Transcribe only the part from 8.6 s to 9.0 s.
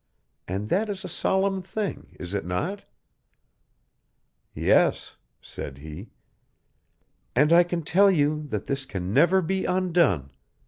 this